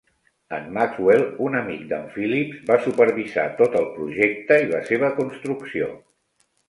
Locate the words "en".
0.59-0.63